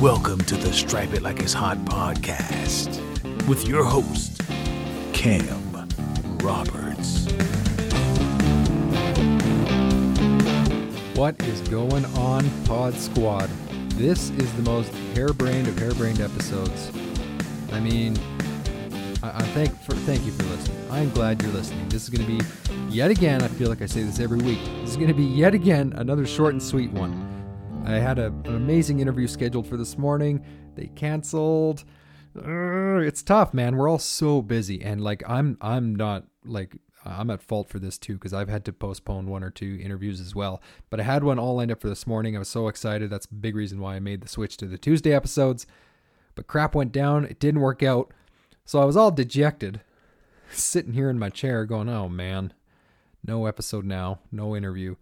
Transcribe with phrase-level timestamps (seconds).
[0.00, 3.00] Welcome to the Stripe It Like It's Hot podcast
[3.48, 4.42] with your host,
[5.14, 5.46] Cam
[6.44, 7.24] Roberts.
[11.16, 13.48] What is going on, Pod Squad?
[13.94, 16.92] This is the most harebrained of harebrained episodes.
[17.72, 18.18] I mean,
[19.22, 20.76] I, I thank for thank you for listening.
[20.90, 21.88] I'm glad you're listening.
[21.88, 22.44] This is going to be
[22.94, 23.40] yet again.
[23.40, 24.62] I feel like I say this every week.
[24.82, 27.35] This is going to be yet again another short and sweet one.
[27.86, 30.44] I had a, an amazing interview scheduled for this morning.
[30.74, 31.84] They canceled.
[32.34, 33.76] It's tough, man.
[33.76, 37.96] We're all so busy, and like I'm, I'm not like I'm at fault for this
[37.96, 40.60] too because I've had to postpone one or two interviews as well.
[40.90, 42.34] But I had one all lined up for this morning.
[42.34, 43.08] I was so excited.
[43.08, 45.66] That's a big reason why I made the switch to the Tuesday episodes.
[46.34, 47.24] But crap went down.
[47.24, 48.12] It didn't work out.
[48.64, 49.80] So I was all dejected,
[50.50, 52.52] sitting here in my chair going, oh man,
[53.24, 54.96] no episode now, no interview.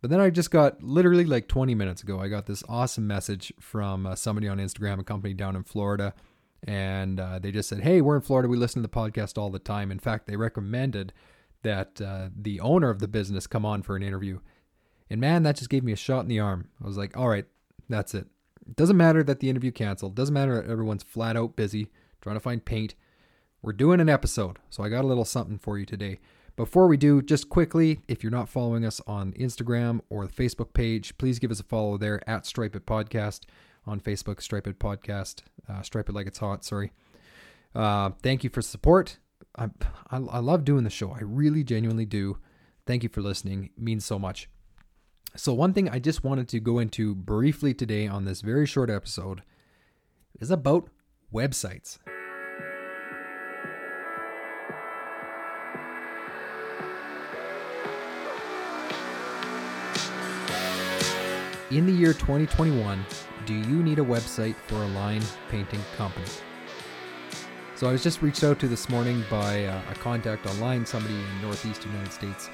[0.00, 3.52] But then I just got literally like 20 minutes ago, I got this awesome message
[3.60, 6.14] from uh, somebody on Instagram, a company down in Florida.
[6.62, 8.48] And uh, they just said, Hey, we're in Florida.
[8.48, 9.90] We listen to the podcast all the time.
[9.90, 11.12] In fact, they recommended
[11.62, 14.40] that uh, the owner of the business come on for an interview.
[15.10, 16.68] And man, that just gave me a shot in the arm.
[16.82, 17.46] I was like, All right,
[17.88, 18.26] that's it.
[18.66, 20.12] It doesn't matter that the interview canceled.
[20.12, 22.94] It doesn't matter that everyone's flat out busy trying to find paint.
[23.62, 24.58] We're doing an episode.
[24.70, 26.20] So I got a little something for you today.
[26.56, 30.74] Before we do, just quickly, if you're not following us on Instagram or the Facebook
[30.74, 33.40] page, please give us a follow there at Stripe It Podcast
[33.86, 36.92] on Facebook, Stripe It Podcast, uh, Stripe It Like It's Hot, sorry.
[37.74, 39.18] Uh, thank you for support.
[39.56, 39.68] I,
[40.10, 41.12] I, I love doing the show.
[41.12, 42.38] I really genuinely do.
[42.86, 43.70] Thank you for listening.
[43.76, 44.48] It means so much.
[45.36, 48.90] So, one thing I just wanted to go into briefly today on this very short
[48.90, 49.42] episode
[50.40, 50.88] is about
[51.32, 51.98] websites.
[61.70, 63.06] In the year 2021,
[63.46, 66.26] do you need a website for a line painting company?
[67.76, 71.14] So I was just reached out to this morning by uh, a contact online, somebody
[71.14, 72.50] in Northeast United States.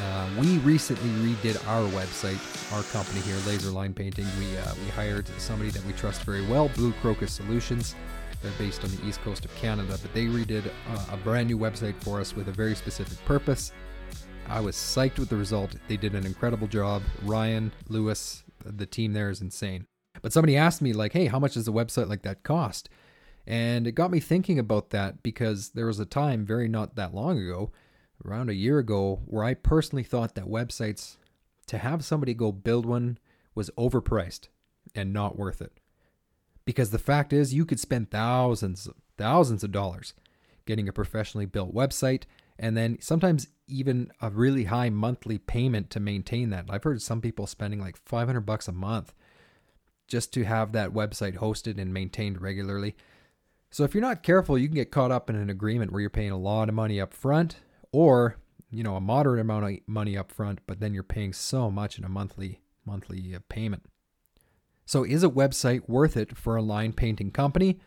[0.00, 2.40] Uh, we recently redid our website,
[2.74, 4.26] our company here, Laser Line Painting.
[4.36, 7.94] We uh, we hired somebody that we trust very well, Blue Crocus Solutions.
[8.42, 11.58] They're based on the east coast of Canada, but they redid uh, a brand new
[11.58, 13.70] website for us with a very specific purpose.
[14.50, 15.76] I was psyched with the result.
[15.86, 17.02] They did an incredible job.
[17.22, 19.86] Ryan, Lewis, the team there is insane.
[20.22, 22.90] But somebody asked me, like, hey, how much does a website like that cost?
[23.46, 27.14] And it got me thinking about that because there was a time very not that
[27.14, 27.70] long ago,
[28.26, 31.16] around a year ago, where I personally thought that websites,
[31.68, 33.18] to have somebody go build one,
[33.54, 34.48] was overpriced
[34.96, 35.78] and not worth it.
[36.64, 40.12] Because the fact is, you could spend thousands, thousands of dollars
[40.66, 42.24] getting a professionally built website
[42.60, 46.66] and then sometimes even a really high monthly payment to maintain that.
[46.68, 49.14] I've heard some people spending like 500 bucks a month
[50.08, 52.96] just to have that website hosted and maintained regularly.
[53.70, 56.10] So if you're not careful, you can get caught up in an agreement where you're
[56.10, 57.56] paying a lot of money up front
[57.92, 58.36] or,
[58.70, 61.98] you know, a moderate amount of money up front, but then you're paying so much
[61.98, 63.84] in a monthly monthly uh, payment.
[64.84, 67.78] So is a website worth it for a line painting company?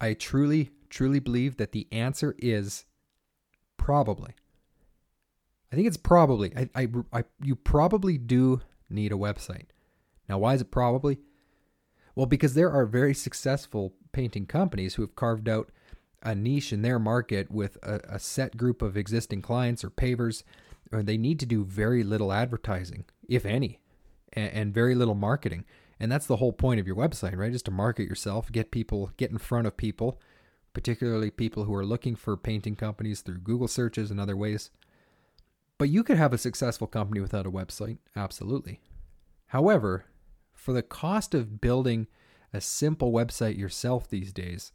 [0.00, 2.86] I truly truly believe that the answer is
[3.84, 4.30] Probably.
[5.74, 6.52] I think it's probably.
[6.56, 9.66] I, I, I, you probably do need a website.
[10.28, 11.18] Now, why is it probably?
[12.14, 15.72] Well, because there are very successful painting companies who have carved out
[16.22, 20.44] a niche in their market with a, a set group of existing clients or pavers,
[20.92, 23.80] or they need to do very little advertising, if any,
[24.32, 25.64] and, and very little marketing.
[25.98, 27.52] And that's the whole point of your website, right?
[27.52, 30.20] Is to market yourself, get people, get in front of people,
[30.72, 34.70] particularly people who are looking for painting companies through Google searches and other ways.
[35.78, 38.80] But you could have a successful company without a website, absolutely.
[39.46, 40.06] However,
[40.52, 42.06] for the cost of building
[42.52, 44.72] a simple website yourself these days,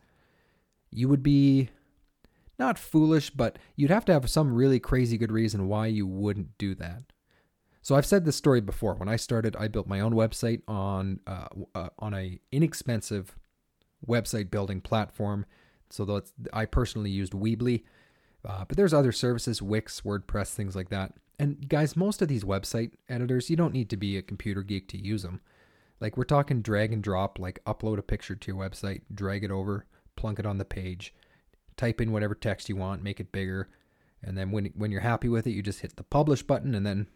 [0.91, 1.69] you would be
[2.57, 6.57] not foolish, but you'd have to have some really crazy good reason why you wouldn't
[6.57, 7.03] do that.
[7.81, 8.95] So I've said this story before.
[8.95, 13.37] When I started, I built my own website on uh, uh, on a inexpensive
[14.05, 15.45] website building platform
[15.89, 17.83] so that's I personally used Weebly,
[18.45, 21.13] uh, but there's other services, Wix, WordPress, things like that.
[21.37, 24.87] And guys, most of these website editors, you don't need to be a computer geek
[24.89, 25.41] to use them.
[25.99, 29.51] Like we're talking drag and drop, like upload a picture to your website, drag it
[29.51, 31.13] over, plunk it on the page,
[31.77, 33.69] type in whatever text you want, make it bigger,
[34.21, 36.85] and then when when you're happy with it, you just hit the publish button, and
[36.85, 37.07] then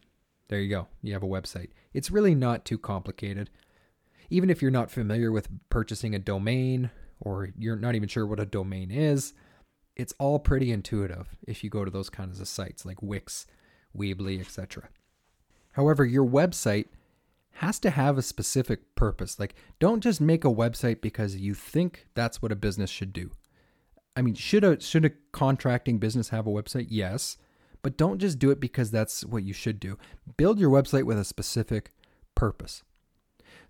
[0.48, 1.70] there you go, you have a website.
[1.94, 3.50] It's really not too complicated.
[4.30, 8.40] Even if you're not familiar with purchasing a domain or you're not even sure what
[8.40, 9.34] a domain is,
[9.96, 13.46] it's all pretty intuitive if you go to those kinds of sites like Wix,
[13.96, 14.90] Weebly, etc.
[15.74, 16.88] However, your website
[17.58, 19.40] has to have a specific purpose.
[19.40, 23.32] Like, don't just make a website because you think that's what a business should do.
[24.16, 26.88] I mean, should a should a contracting business have a website?
[26.90, 27.38] Yes,
[27.82, 29.98] but don't just do it because that's what you should do.
[30.38, 31.92] Build your website with a specific
[32.36, 32.84] purpose.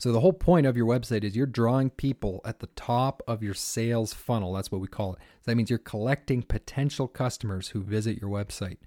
[0.04, 3.42] So the whole point of your website is you're drawing people at the top of
[3.42, 4.52] your sales funnel.
[4.52, 5.20] That's what we call it.
[5.20, 8.80] So that means you're collecting potential customers who visit your website.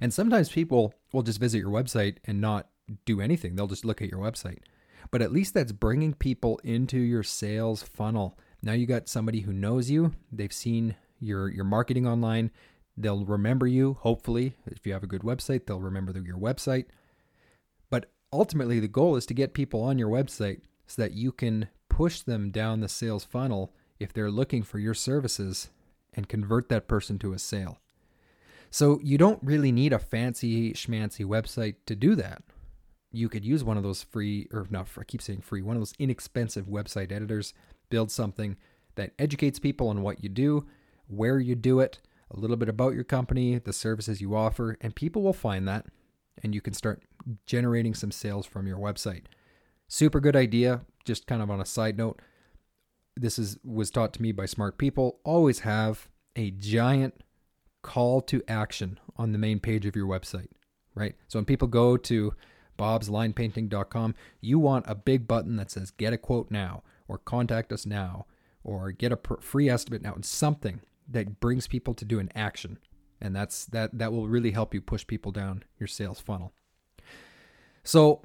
[0.00, 2.68] And sometimes people will just visit your website and not
[3.04, 3.56] do anything.
[3.56, 4.60] They'll just look at your website.
[5.10, 8.38] But at least that's bringing people into your sales funnel.
[8.62, 10.12] Now you got somebody who knows you.
[10.30, 12.52] They've seen your your marketing online.
[12.96, 14.54] They'll remember you, hopefully.
[14.66, 16.84] If you have a good website, they'll remember your website.
[18.32, 22.20] Ultimately the goal is to get people on your website so that you can push
[22.20, 25.70] them down the sales funnel if they're looking for your services
[26.14, 27.78] and convert that person to a sale.
[28.70, 32.42] So you don't really need a fancy schmancy website to do that
[33.12, 35.80] you could use one of those free, or not, I keep saying free, one of
[35.80, 37.52] those inexpensive website editors,
[37.90, 38.56] build something
[38.94, 40.66] that educates people on what you do,
[41.08, 42.00] where you do it,
[42.30, 45.86] a little bit about your company, the services you offer, and people will find that
[46.42, 47.02] and you can start
[47.46, 49.24] generating some sales from your website.
[49.88, 50.82] Super good idea.
[51.04, 52.20] Just kind of on a side note,
[53.16, 55.18] this is was taught to me by smart people.
[55.24, 57.22] Always have a giant
[57.82, 60.48] call to action on the main page of your website,
[60.94, 61.14] right?
[61.28, 62.34] So when people go to
[62.78, 67.84] bobslinepainting.com, you want a big button that says get a quote now or contact us
[67.84, 68.26] now
[68.64, 72.78] or get a free estimate now and something that brings people to do an action.
[73.20, 76.52] And that's that that will really help you push people down your sales funnel.
[77.84, 78.22] So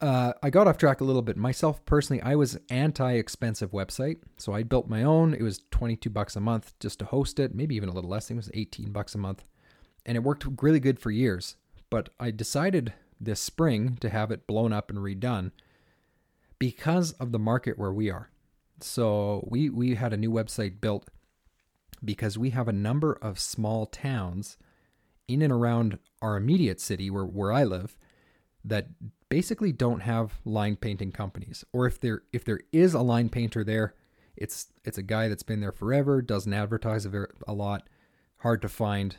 [0.00, 1.36] uh, I got off track a little bit.
[1.36, 5.34] Myself personally, I was anti-expensive website, so I built my own.
[5.34, 8.26] It was 22 bucks a month just to host it, maybe even a little less.
[8.26, 9.44] I think it was 18 bucks a month,
[10.04, 11.56] and it worked really good for years.
[11.88, 15.52] But I decided this spring to have it blown up and redone
[16.58, 18.30] because of the market where we are.
[18.80, 21.08] So we we had a new website built
[22.04, 24.56] because we have a number of small towns
[25.28, 27.96] in and around our immediate city where, where I live
[28.64, 28.88] that
[29.28, 31.64] basically don't have line painting companies.
[31.72, 33.94] Or if there if there is a line painter there,
[34.36, 37.88] it's it's a guy that's been there forever, doesn't advertise a, a lot,
[38.38, 39.16] hard to find,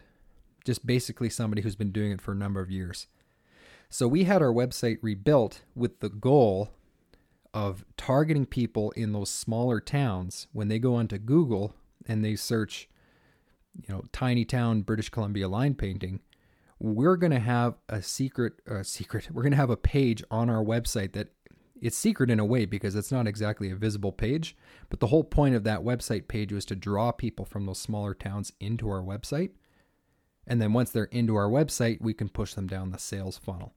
[0.66, 3.08] just basically somebody who's been doing it for a number of years.
[3.90, 6.72] So we had our website rebuilt with the goal
[7.54, 11.76] of targeting people in those smaller towns when they go onto Google
[12.08, 12.90] and they search,
[13.88, 16.22] you know, tiny town British Columbia line painting.
[16.80, 19.30] We're going to have a secret, uh, secret.
[19.32, 21.30] We're going to have a page on our website that
[21.82, 24.56] it's secret in a way because it's not exactly a visible page.
[24.90, 28.14] But the whole point of that website page was to draw people from those smaller
[28.14, 29.52] towns into our website.
[30.48, 33.74] And then once they're into our website, we can push them down the sales funnel.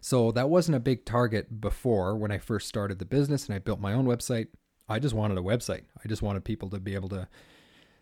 [0.00, 3.60] So that wasn't a big target before when I first started the business and I
[3.60, 4.48] built my own website.
[4.88, 5.82] I just wanted a website.
[6.04, 7.28] I just wanted people to be able to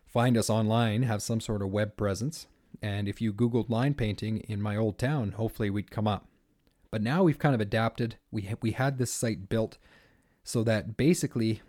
[0.07, 2.47] find us online, have some sort of web presence.
[2.83, 6.27] And if you Googled line painting in my old town, hopefully we'd come up.
[6.91, 8.17] But now we've kind of adapted.
[8.31, 9.79] We ha- we had this site built
[10.43, 11.63] so that basically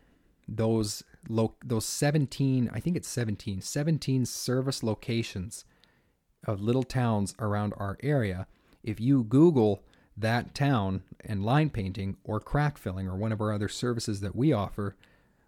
[0.47, 5.65] those lo- those 17, I think it's 17, 17 service locations
[6.45, 8.47] of little towns around our area.
[8.83, 9.83] If you Google
[10.17, 14.35] that town and line painting or crack filling or one of our other services that
[14.35, 14.95] we offer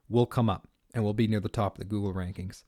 [0.09, 2.63] will come up and will be near the top of the Google rankings.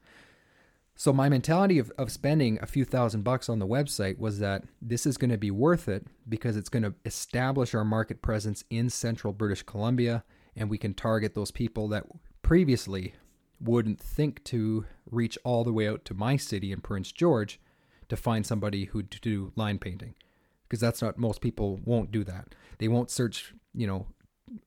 [0.98, 4.64] So my mentality of, of spending a few thousand bucks on the website was that
[4.82, 8.64] this is going to be worth it because it's going to establish our market presence
[8.70, 10.24] in central British Columbia
[10.56, 12.06] and we can target those people that
[12.42, 13.14] previously
[13.60, 17.60] wouldn't think to reach all the way out to my city in Prince George
[18.08, 20.16] to find somebody who to do line painting
[20.64, 22.56] because that's not most people won't do that.
[22.78, 24.08] They won't search, you know,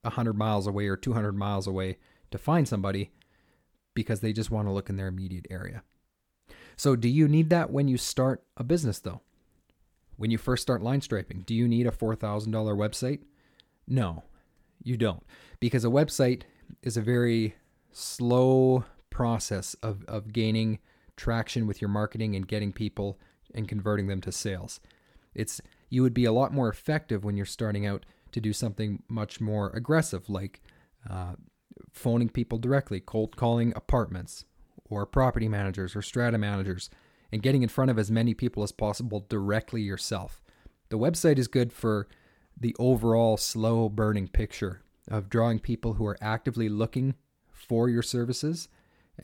[0.03, 1.97] 100 miles away or 200 miles away
[2.31, 3.13] to find somebody
[3.95, 5.83] because they just want to look in their immediate area.
[6.79, 9.21] So, do you need that when you start a business though?
[10.17, 13.21] When you first start line striping, do you need a $4,000 website?
[13.89, 14.23] No,
[14.83, 15.25] you don't.
[15.59, 16.43] Because a website
[16.85, 17.57] is a very
[17.91, 20.79] slow process of, of gaining
[21.17, 23.19] traction with your marketing and getting people
[23.53, 24.79] and converting them to sales.
[25.35, 29.03] It's you would be a lot more effective when you're starting out to do something
[29.09, 30.61] much more aggressive, like
[31.11, 31.33] uh,
[31.93, 34.45] phoning people directly, cold calling apartments
[34.91, 36.91] or property managers or strata managers,
[37.31, 40.43] and getting in front of as many people as possible directly yourself.
[40.89, 42.09] The website is good for
[42.59, 47.15] the overall slow burning picture of drawing people who are actively looking
[47.51, 48.69] for your services,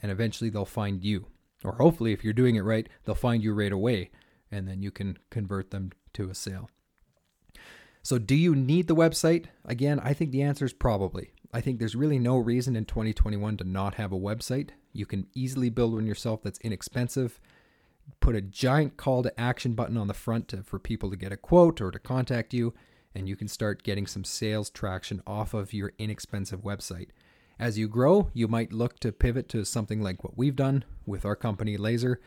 [0.01, 1.27] and eventually they'll find you.
[1.63, 4.11] Or hopefully, if you're doing it right, they'll find you right away,
[4.51, 6.69] and then you can convert them to a sale.
[8.03, 9.45] So, do you need the website?
[9.65, 11.31] Again, I think the answer is probably.
[11.51, 14.71] I think there's really no reason in 2021 to not have a website.
[14.95, 17.39] You can easily build one yourself that's inexpensive.
[18.19, 21.31] Put a giant call to action button on the front to, for people to get
[21.31, 22.73] a quote or to contact you,
[23.13, 27.09] and you can start getting some sales traction off of your inexpensive website.
[27.59, 31.25] As you grow, you might look to pivot to something like what we've done with
[31.25, 32.19] our company Laser.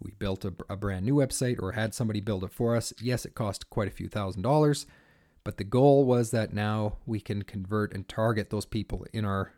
[0.00, 2.92] We built a, a brand new website or had somebody build it for us.
[3.00, 4.86] Yes, it cost quite a few thousand dollars,
[5.42, 9.52] but the goal was that now we can convert and target those people in our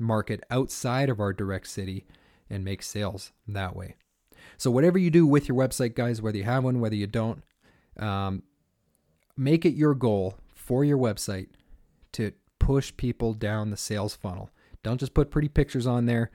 [0.00, 2.06] market outside of our direct city
[2.48, 3.94] and make sales that way.
[4.56, 7.42] So, whatever you do with your website, guys, whether you have one, whether you don't,
[7.98, 8.42] um,
[9.36, 11.48] make it your goal for your website
[12.12, 14.50] to push people down the sales funnel.
[14.82, 16.30] Don't just put pretty pictures on there.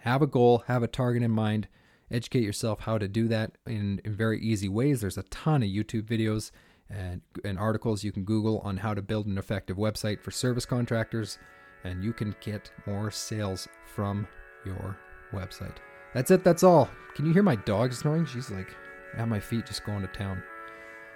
[0.00, 1.68] Have a goal, have a target in mind,
[2.10, 5.00] educate yourself how to do that in, in very easy ways.
[5.00, 6.50] There's a ton of YouTube videos
[6.90, 10.66] and, and articles you can Google on how to build an effective website for service
[10.66, 11.38] contractors,
[11.84, 14.26] and you can get more sales from
[14.64, 14.96] your
[15.32, 15.76] website.
[16.14, 16.90] That's it, that's all.
[17.14, 18.26] Can you hear my dog snoring?
[18.26, 18.74] She's like
[19.16, 20.42] at my feet just going to town.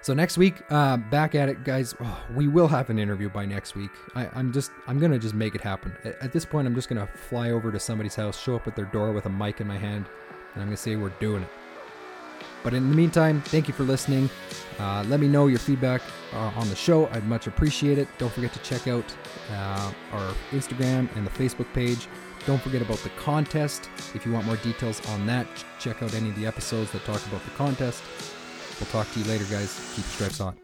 [0.02, 1.94] So next week, uh, back at it, guys.
[2.00, 3.90] Oh, we will have an interview by next week.
[4.14, 5.96] I, am just, I'm gonna just make it happen.
[6.04, 8.76] At, at, this point, I'm just gonna fly over to somebody's house, show up at
[8.76, 10.06] their door with a mic in my hand,
[10.54, 11.48] and I'm gonna say we're doing it.
[12.66, 14.28] But in the meantime, thank you for listening.
[14.80, 17.06] Uh, let me know your feedback uh, on the show.
[17.12, 18.08] I'd much appreciate it.
[18.18, 19.04] Don't forget to check out
[19.52, 22.08] uh, our Instagram and the Facebook page.
[22.44, 23.88] Don't forget about the contest.
[24.16, 25.46] If you want more details on that,
[25.78, 28.02] check out any of the episodes that talk about the contest.
[28.80, 29.72] We'll talk to you later, guys.
[29.94, 30.56] Keep your stripes on.